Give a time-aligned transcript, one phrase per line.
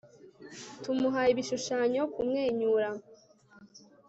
[0.83, 2.89] tumuhaye ibishushanyo, kumwenyura